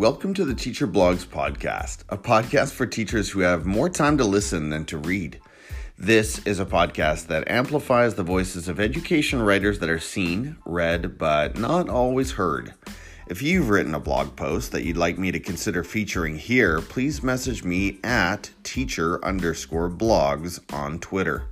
[0.00, 4.24] Welcome to the Teacher Blogs Podcast, a podcast for teachers who have more time to
[4.24, 5.38] listen than to read.
[5.98, 11.18] This is a podcast that amplifies the voices of education writers that are seen, read,
[11.18, 12.72] but not always heard.
[13.28, 17.22] If you've written a blog post that you'd like me to consider featuring here, please
[17.22, 21.50] message me at teacher underscore blogs on Twitter.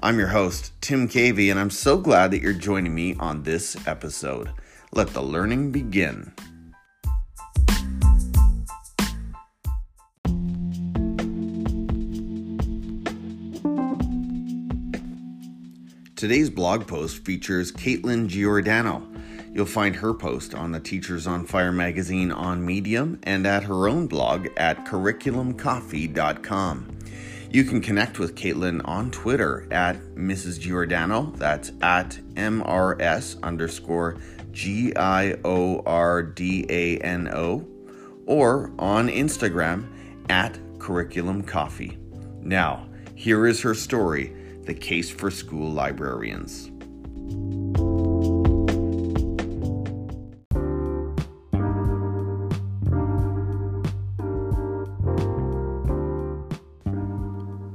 [0.00, 3.76] I'm your host, Tim Cavey, and I'm so glad that you're joining me on this
[3.86, 4.50] episode.
[4.90, 6.32] Let the learning begin.
[16.16, 19.06] Today's blog post features Caitlin Giordano.
[19.52, 23.86] You'll find her post on the Teachers on Fire magazine on Medium and at her
[23.86, 26.98] own blog at curriculumcoffee.com.
[27.50, 30.58] You can connect with Caitlin on Twitter at Mrs.
[30.58, 31.34] Giordano.
[31.36, 34.16] That's at MRS underscore
[34.52, 37.68] G I O R D A N O.
[38.24, 39.86] Or on Instagram
[40.30, 41.98] at Curriculum Coffee.
[42.40, 44.34] Now, here is her story
[44.66, 46.72] the Case for School Librarians.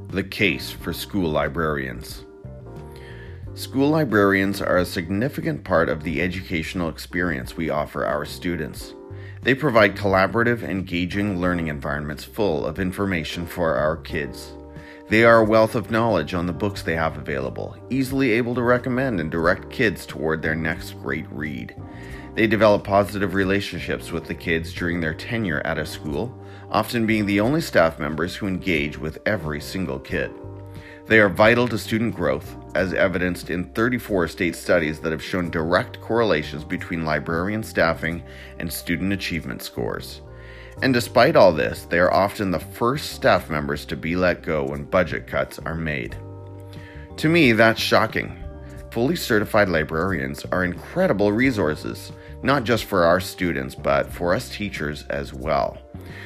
[0.09, 2.25] The Case for School Librarians.
[3.53, 8.95] School librarians are a significant part of the educational experience we offer our students.
[9.43, 14.55] They provide collaborative, engaging learning environments full of information for our kids.
[15.11, 18.61] They are a wealth of knowledge on the books they have available, easily able to
[18.61, 21.75] recommend and direct kids toward their next great read.
[22.33, 26.33] They develop positive relationships with the kids during their tenure at a school,
[26.69, 30.31] often being the only staff members who engage with every single kid.
[31.07, 35.51] They are vital to student growth, as evidenced in 34 state studies that have shown
[35.51, 38.23] direct correlations between librarian staffing
[38.59, 40.21] and student achievement scores.
[40.81, 44.63] And despite all this, they are often the first staff members to be let go
[44.65, 46.15] when budget cuts are made.
[47.17, 48.37] To me, that's shocking.
[48.89, 52.11] Fully certified librarians are incredible resources,
[52.43, 55.77] not just for our students, but for us teachers as well.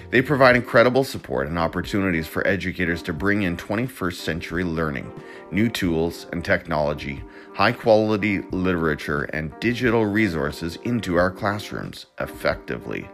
[0.10, 5.12] They provide incredible support and opportunities for educators to bring in 21st century learning,
[5.52, 7.22] new tools and technology,
[7.54, 13.10] high quality literature, and digital resources into our classrooms effectively.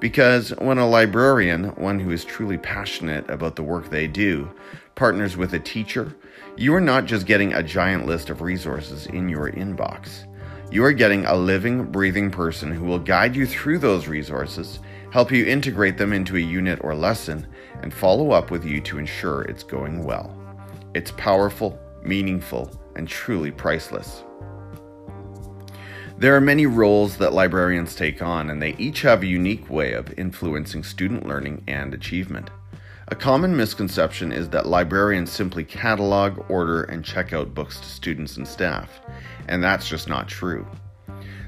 [0.00, 4.48] Because when a librarian, one who is truly passionate about the work they do,
[4.94, 6.14] partners with a teacher,
[6.56, 10.24] you are not just getting a giant list of resources in your inbox.
[10.70, 14.78] You are getting a living, breathing person who will guide you through those resources,
[15.10, 17.46] help you integrate them into a unit or lesson,
[17.82, 20.36] and follow up with you to ensure it's going well.
[20.94, 24.22] It's powerful, meaningful, and truly priceless.
[26.18, 29.92] There are many roles that librarians take on, and they each have a unique way
[29.92, 32.50] of influencing student learning and achievement.
[33.06, 38.36] A common misconception is that librarians simply catalog, order, and check out books to students
[38.36, 39.00] and staff,
[39.46, 40.66] and that's just not true.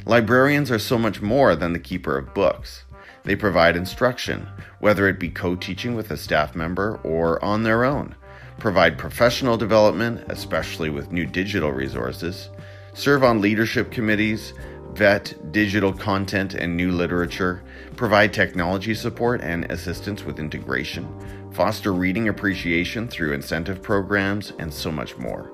[0.06, 2.84] Librarians are so much more than the keeper of books.
[3.24, 4.46] They provide instruction,
[4.78, 8.14] whether it be co teaching with a staff member or on their own,
[8.60, 12.50] provide professional development, especially with new digital resources,
[12.92, 14.52] serve on leadership committees,
[14.92, 17.62] vet digital content and new literature,
[17.96, 21.08] provide technology support and assistance with integration,
[21.52, 25.50] foster reading appreciation through incentive programs, and so much more.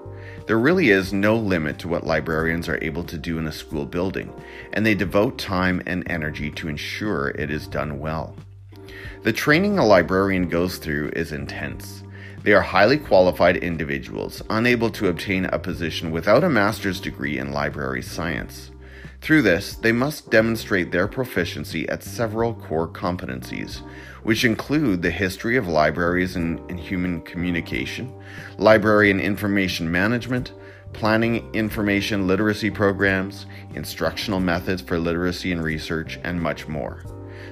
[0.46, 3.84] There really is no limit to what librarians are able to do in a school
[3.84, 4.32] building,
[4.72, 8.36] and they devote time and energy to ensure it is done well.
[9.22, 12.04] The training a librarian goes through is intense.
[12.46, 17.50] They are highly qualified individuals, unable to obtain a position without a master's degree in
[17.50, 18.70] library science.
[19.20, 23.82] Through this, they must demonstrate their proficiency at several core competencies,
[24.22, 28.14] which include the history of libraries and, and human communication,
[28.58, 30.52] library and information management,
[30.92, 37.02] planning information literacy programs, instructional methods for literacy and research, and much more.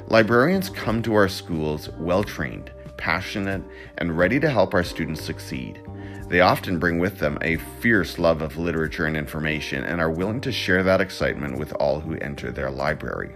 [0.07, 3.63] Librarians come to our schools well trained passionate,
[3.99, 5.81] and ready to help our students succeed.
[6.29, 10.41] They often bring with them a fierce love of literature and information and are willing
[10.43, 13.35] to share that excitement with all who enter their library.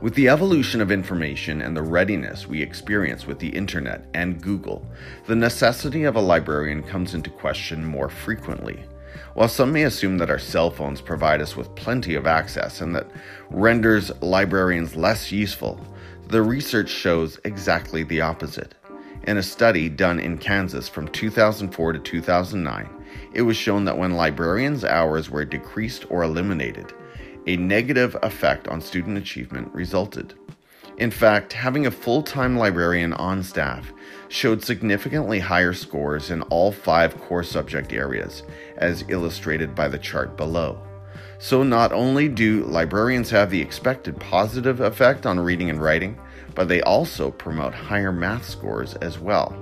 [0.00, 4.86] With the evolution of information and the readiness we experience with the internet and Google,
[5.26, 8.82] the necessity of a librarian comes into question more frequently.
[9.34, 12.94] While some may assume that our cell phones provide us with plenty of access and
[12.96, 13.10] that
[13.50, 15.78] renders librarians less useful,
[16.30, 18.76] the research shows exactly the opposite.
[19.24, 22.88] In a study done in Kansas from 2004 to 2009,
[23.34, 26.92] it was shown that when librarians' hours were decreased or eliminated,
[27.48, 30.34] a negative effect on student achievement resulted.
[30.98, 33.92] In fact, having a full time librarian on staff
[34.28, 38.44] showed significantly higher scores in all five core subject areas,
[38.76, 40.80] as illustrated by the chart below.
[41.42, 46.20] So, not only do librarians have the expected positive effect on reading and writing,
[46.54, 49.56] but they also promote higher math scores as well.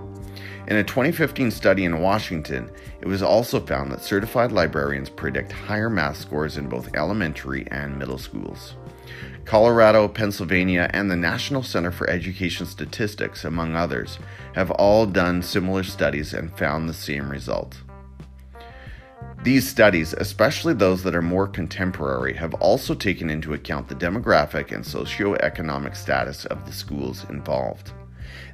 [0.67, 2.69] In a 2015 study in Washington,
[3.01, 7.97] it was also found that certified librarians predict higher math scores in both elementary and
[7.97, 8.75] middle schools.
[9.45, 14.19] Colorado, Pennsylvania, and the National Center for Education Statistics, among others,
[14.57, 17.79] have all done similar studies and found the same result.
[19.49, 24.73] These studies, especially those that are more contemporary, have also taken into account the demographic
[24.73, 27.93] and socioeconomic status of the schools involved.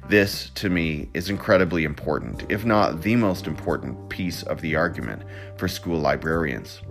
[0.07, 5.23] This, to me, is incredibly important, if not the most important piece of the argument
[5.57, 6.81] for school librarians.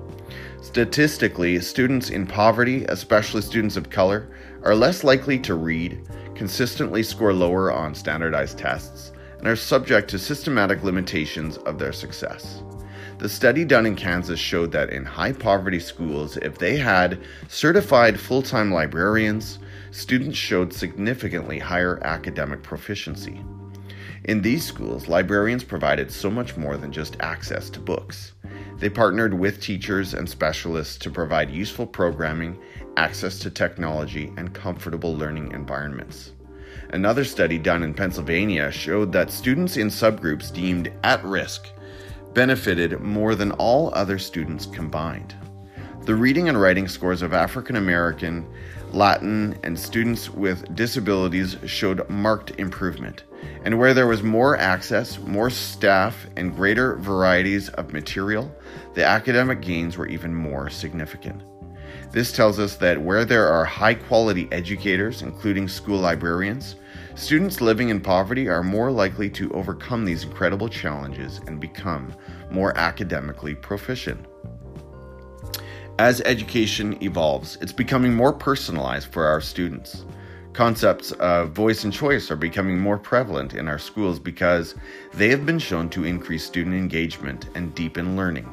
[0.61, 4.29] Statistically, students in poverty, especially students of color,
[4.65, 10.19] are less likely to read, consistently score lower on standardized tests, and are subject to
[10.19, 12.63] systematic limitations of their success.
[13.19, 18.19] The study done in Kansas showed that in high poverty schools, if they had certified
[18.19, 19.59] full time librarians,
[19.91, 23.41] students showed significantly higher academic proficiency.
[24.25, 28.33] In these schools, librarians provided so much more than just access to books.
[28.79, 32.59] They partnered with teachers and specialists to provide useful programming,
[32.97, 36.33] access to technology, and comfortable learning environments.
[36.91, 41.69] Another study done in Pennsylvania showed that students in subgroups deemed at risk
[42.35, 45.35] benefited more than all other students combined.
[46.03, 48.47] The reading and writing scores of African American,
[48.93, 53.25] Latin, and students with disabilities showed marked improvement.
[53.65, 58.55] And where there was more access, more staff, and greater varieties of material,
[58.95, 61.43] the academic gains were even more significant.
[62.13, 66.77] This tells us that where there are high quality educators, including school librarians,
[67.15, 72.13] students living in poverty are more likely to overcome these incredible challenges and become
[72.51, 74.27] more academically proficient.
[75.99, 80.05] As education evolves, it's becoming more personalized for our students.
[80.53, 84.75] Concepts of voice and choice are becoming more prevalent in our schools because
[85.13, 88.53] they have been shown to increase student engagement and deepen learning.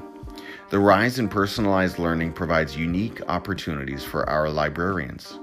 [0.70, 5.40] The rise in personalized learning provides unique opportunities for our librarians.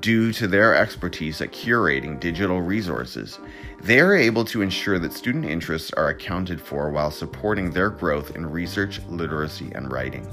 [0.00, 3.40] Due to their expertise at curating digital resources,
[3.82, 8.36] they are able to ensure that student interests are accounted for while supporting their growth
[8.36, 10.24] in research, literacy, and writing.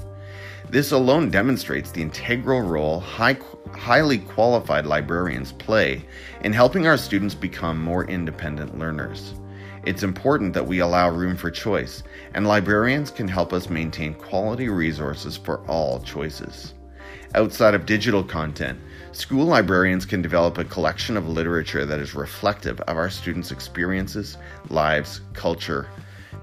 [0.70, 3.38] This alone demonstrates the integral role high,
[3.72, 6.04] highly qualified librarians play
[6.42, 9.34] in helping our students become more independent learners.
[9.84, 12.04] It's important that we allow room for choice,
[12.34, 16.74] and librarians can help us maintain quality resources for all choices.
[17.34, 18.80] Outside of digital content,
[19.16, 24.36] school librarians can develop a collection of literature that is reflective of our students' experiences,
[24.68, 25.88] lives, culture,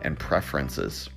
[0.02, 1.10] and preferences.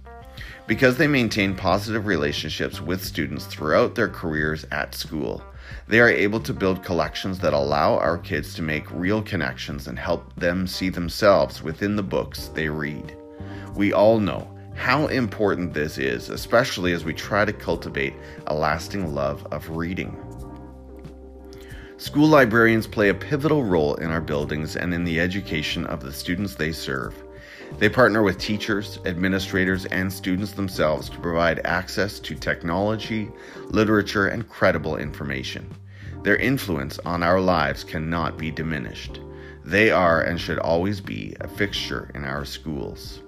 [0.67, 5.43] Because they maintain positive relationships with students throughout their careers at school,
[5.89, 9.99] they are able to build collections that allow our kids to make real connections and
[9.99, 13.17] help them see themselves within the books they read.
[13.75, 18.15] We all know how important this is, especially as we try to cultivate
[18.47, 20.26] a lasting love of reading.
[21.99, 26.13] School librarians play a pivotal role in our buildings and in the education of the
[26.13, 27.15] students they serve.
[27.79, 33.31] They partner with teachers, administrators, and students themselves to provide access to technology,
[33.71, 35.75] literature, and credible information.
[36.23, 39.21] Their influence on our lives cannot be diminished.
[39.65, 43.23] They are and should always be a fixture in our schools.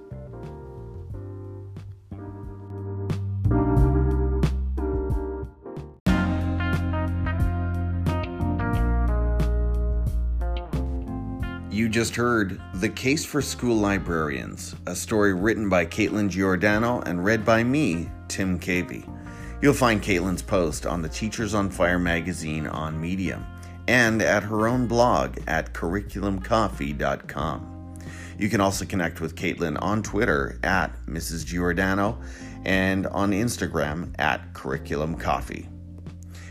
[11.89, 17.25] You just heard The Case for School Librarians, a story written by Caitlin Giordano and
[17.25, 19.11] read by me, Tim Cavey.
[19.63, 23.43] You'll find Caitlin's post on the Teachers on Fire magazine on Medium
[23.87, 27.99] and at her own blog at curriculumcoffee.com.
[28.39, 31.47] You can also connect with Caitlin on Twitter at Mrs.
[31.47, 32.21] Giordano
[32.67, 35.71] and on Instagram at Curriculum Coffee.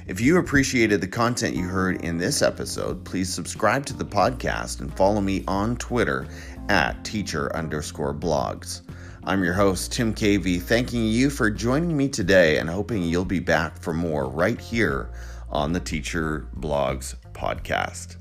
[0.08, 4.80] If you appreciated the content you heard in this episode, please subscribe to the podcast
[4.80, 6.30] and follow me on Twitter
[6.70, 8.84] at teacher underscore blogs.
[9.26, 13.42] I'm your host, Tim Cavey, thanking you for joining me today and hoping you'll be
[13.42, 15.10] back for more right here
[15.50, 18.16] on the Teacher Blogs podcast.